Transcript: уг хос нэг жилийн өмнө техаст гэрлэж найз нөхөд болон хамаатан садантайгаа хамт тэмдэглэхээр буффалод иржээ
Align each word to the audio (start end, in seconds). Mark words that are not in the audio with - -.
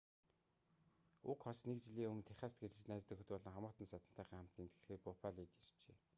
уг 1.29 1.37
хос 1.45 1.59
нэг 1.67 1.77
жилийн 1.85 2.09
өмнө 2.11 2.25
техаст 2.29 2.57
гэрлэж 2.59 2.81
найз 2.87 3.03
нөхөд 3.07 3.27
болон 3.33 3.53
хамаатан 3.55 3.87
садантайгаа 3.91 4.37
хамт 4.39 4.53
тэмдэглэхээр 4.55 5.03
буффалод 5.03 5.39
иржээ 5.45 5.97